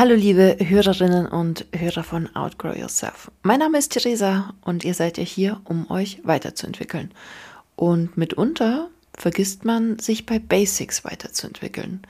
[0.00, 3.30] Hallo liebe Hörerinnen und Hörer von Outgrow Yourself.
[3.42, 7.10] Mein Name ist Theresa und ihr seid ja hier, um euch weiterzuentwickeln.
[7.76, 12.00] Und mitunter vergisst man, sich bei Basics weiterzuentwickeln.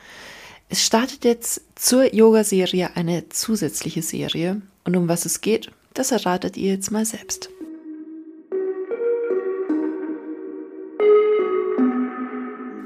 [0.69, 6.57] Es startet jetzt zur Yoga-Serie eine zusätzliche Serie und um was es geht, das erratet
[6.57, 7.51] ihr jetzt mal selbst.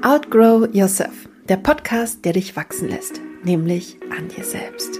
[0.01, 4.99] Outgrow Yourself, der Podcast, der dich wachsen lässt, nämlich an dir selbst.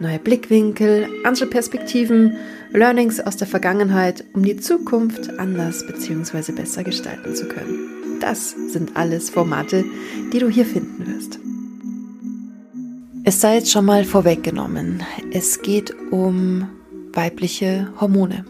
[0.00, 2.36] Neue Blickwinkel, andere Perspektiven,
[2.72, 6.52] Learnings aus der Vergangenheit, um die Zukunft anders bzw.
[6.52, 8.18] besser gestalten zu können.
[8.20, 9.84] Das sind alles Formate,
[10.32, 11.38] die du hier finden wirst.
[13.24, 16.68] Es sei jetzt schon mal vorweggenommen, es geht um
[17.12, 18.44] weibliche Hormone.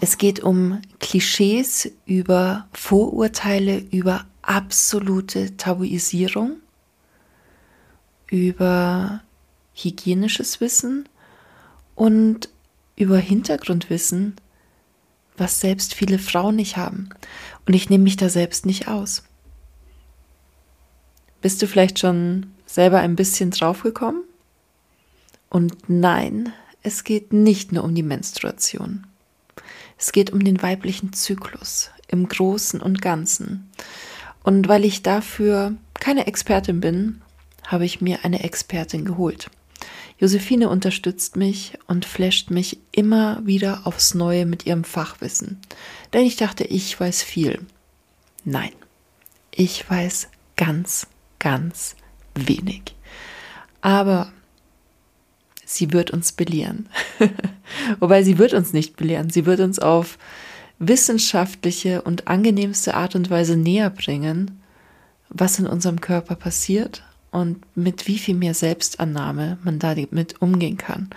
[0.00, 6.56] Es geht um Klischees über Vorurteile, über absolute Tabuisierung,
[8.28, 9.22] über
[9.74, 11.08] hygienisches Wissen
[11.94, 12.48] und
[12.96, 14.36] über Hintergrundwissen,
[15.36, 17.10] was selbst viele Frauen nicht haben.
[17.66, 19.24] Und ich nehme mich da selbst nicht aus.
[21.40, 24.22] Bist du vielleicht schon selber ein bisschen draufgekommen?
[25.50, 29.06] Und nein, es geht nicht nur um die Menstruation.
[29.98, 33.70] Es geht um den weiblichen Zyklus im Großen und Ganzen.
[34.42, 37.22] Und weil ich dafür keine Expertin bin,
[37.66, 39.50] habe ich mir eine Expertin geholt.
[40.18, 45.60] Josephine unterstützt mich und flasht mich immer wieder aufs Neue mit ihrem Fachwissen.
[46.12, 47.60] Denn ich dachte, ich weiß viel.
[48.44, 48.72] Nein,
[49.50, 51.96] ich weiß ganz, ganz
[52.34, 52.94] wenig.
[53.80, 54.32] Aber
[55.64, 56.88] sie wird uns belehren.
[58.00, 59.30] Wobei sie wird uns nicht belehren.
[59.30, 60.18] Sie wird uns auf
[60.78, 64.62] wissenschaftliche und angenehmste Art und Weise näher bringen,
[65.28, 67.02] was in unserem Körper passiert
[67.34, 71.10] und mit wie viel mehr Selbstannahme man damit umgehen kann.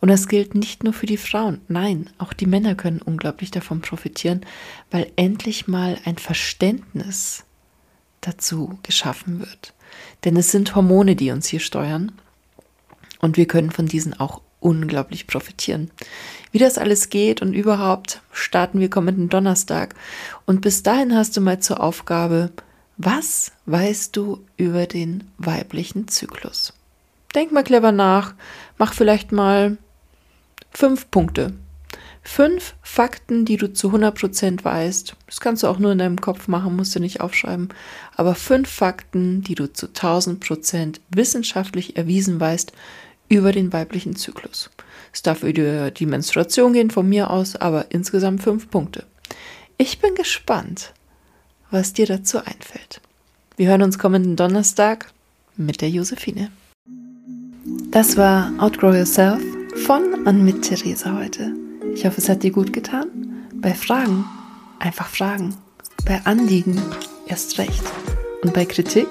[0.00, 3.80] Und das gilt nicht nur für die Frauen, nein, auch die Männer können unglaublich davon
[3.80, 4.42] profitieren,
[4.90, 7.44] weil endlich mal ein Verständnis
[8.20, 9.72] dazu geschaffen wird.
[10.26, 12.12] Denn es sind Hormone, die uns hier steuern
[13.20, 15.90] und wir können von diesen auch unglaublich profitieren.
[16.50, 19.94] Wie das alles geht und überhaupt starten wir kommenden Donnerstag.
[20.44, 22.50] Und bis dahin hast du mal zur Aufgabe,
[23.04, 26.72] was weißt du über den weiblichen Zyklus?
[27.34, 28.34] Denk mal clever nach,
[28.78, 29.76] mach vielleicht mal
[30.70, 31.54] fünf Punkte.
[32.22, 35.16] Fünf Fakten, die du zu 100% weißt.
[35.26, 37.70] Das kannst du auch nur in deinem Kopf machen, musst du nicht aufschreiben.
[38.14, 42.72] Aber fünf Fakten, die du zu 1000% wissenschaftlich erwiesen weißt
[43.28, 44.70] über den weiblichen Zyklus.
[45.12, 49.04] Es darf über die Menstruation gehen von mir aus, aber insgesamt fünf Punkte.
[49.76, 50.92] Ich bin gespannt,
[51.72, 53.00] was dir dazu einfällt.
[53.56, 55.12] Wir hören uns kommenden Donnerstag
[55.56, 56.50] mit der Josephine.
[57.90, 59.42] Das war Outgrow Yourself
[59.84, 61.54] von und mit Theresa heute.
[61.94, 63.06] Ich hoffe, es hat dir gut getan.
[63.54, 64.24] Bei Fragen
[64.78, 65.54] einfach fragen.
[66.04, 66.80] Bei Anliegen
[67.26, 67.82] erst recht.
[68.42, 69.08] Und bei Kritik,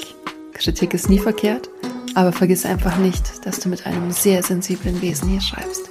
[0.53, 1.69] Kritik ist nie verkehrt,
[2.16, 5.89] aber vergiss einfach nicht, dass du mit einem sehr sensiblen Wesen hier schreibst.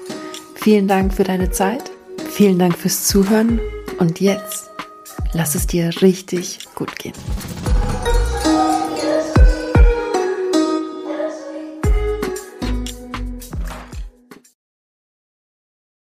[0.56, 1.90] Vielen Dank für deine Zeit.
[2.30, 3.60] Vielen Dank fürs Zuhören.
[3.98, 4.70] Und jetzt
[5.32, 7.14] Lass es dir richtig gut gehen.